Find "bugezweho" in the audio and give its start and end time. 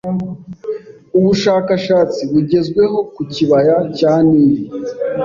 2.31-2.97